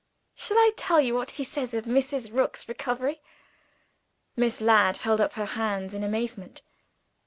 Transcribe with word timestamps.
Shall 0.33 0.57
I 0.57 0.71
tell 0.75 0.99
you 0.99 1.13
what 1.13 1.29
he 1.37 1.43
says 1.43 1.75
of 1.75 1.85
Mrs. 1.85 2.33
Rook's 2.33 2.67
recovery?" 2.67 3.21
Miss 4.35 4.59
Ladd 4.59 4.97
held 4.97 5.21
up 5.21 5.33
her 5.33 5.45
hands 5.45 5.93
in 5.93 6.03
amazement. 6.03 6.63